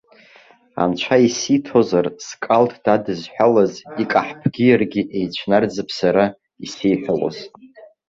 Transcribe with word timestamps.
Анцәа 0.81 1.17
исиҭозар, 1.27 2.05
зкалҭ 2.27 2.71
дадызҳәалаз 2.83 3.73
икаҳԥгьы 4.01 4.63
иаргьы 4.67 5.01
еицәнарӡып 5.17 5.89
сара 5.99 6.25
исеиҳәалоз. 6.65 7.37